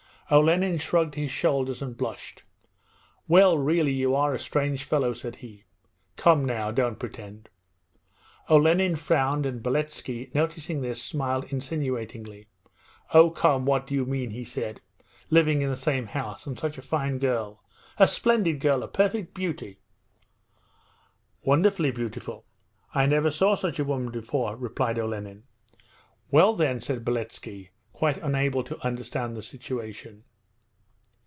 [0.33, 2.43] Olenin shrugged his shoulders and blushed.
[3.27, 5.65] 'Well, really you are a strange fellow!' said he.
[6.15, 7.49] 'Come now, don't pretend'
[8.47, 12.47] Olenin frowned, and Beletski noticing this smiled insinuatingly.
[13.13, 14.79] 'Oh, come, what do you mean?' he said,
[15.29, 17.61] 'living in the same house and such a fine girl,
[17.97, 19.79] a splendid girl, a perfect beauty.'
[21.43, 22.45] 'Wonderfully beautiful!
[22.95, 25.43] I never saw such a woman before,' replied Olenin.
[26.31, 30.23] 'Well then?' said Beletski, quite unable to understand the situation.